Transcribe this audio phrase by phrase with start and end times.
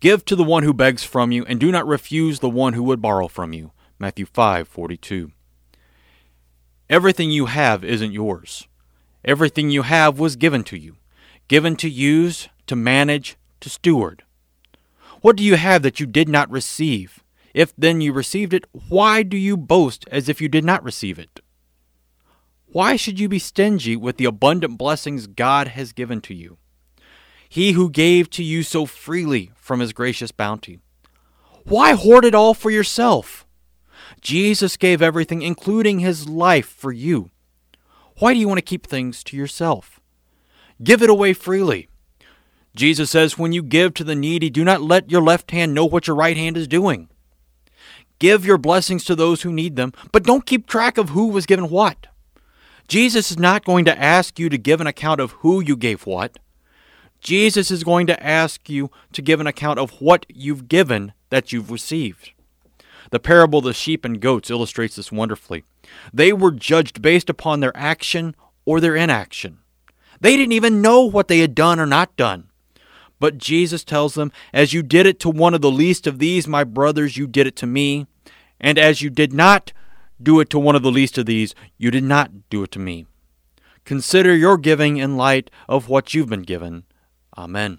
[0.00, 2.84] Give to the one who begs from you, and do not refuse the one who
[2.84, 3.72] would borrow from you.
[3.98, 5.32] Matthew 5:42.
[6.88, 8.68] Everything you have isn't yours.
[9.24, 10.96] Everything you have was given to you,
[11.48, 14.22] given to use, to manage, to steward.
[15.20, 17.24] What do you have that you did not receive?
[17.52, 21.18] If then you received it, why do you boast as if you did not receive
[21.18, 21.40] it?
[22.66, 26.58] Why should you be stingy with the abundant blessings God has given to you?
[27.48, 30.80] He who gave to you so freely from his gracious bounty.
[31.64, 33.46] Why hoard it all for yourself?
[34.20, 37.30] Jesus gave everything, including his life, for you.
[38.18, 40.00] Why do you want to keep things to yourself?
[40.82, 41.88] Give it away freely.
[42.74, 45.84] Jesus says, When you give to the needy, do not let your left hand know
[45.84, 47.08] what your right hand is doing.
[48.18, 51.46] Give your blessings to those who need them, but don't keep track of who was
[51.46, 52.08] given what.
[52.88, 56.06] Jesus is not going to ask you to give an account of who you gave
[56.06, 56.38] what.
[57.20, 61.52] Jesus is going to ask you to give an account of what you've given that
[61.52, 62.32] you've received.
[63.10, 65.64] The parable of the sheep and goats illustrates this wonderfully.
[66.12, 69.58] They were judged based upon their action or their inaction.
[70.20, 72.48] They didn't even know what they had done or not done.
[73.20, 76.46] But Jesus tells them, As you did it to one of the least of these,
[76.46, 78.06] my brothers, you did it to me.
[78.60, 79.72] And as you did not
[80.22, 82.78] do it to one of the least of these, you did not do it to
[82.78, 83.06] me.
[83.84, 86.84] Consider your giving in light of what you've been given.
[87.38, 87.78] Amen.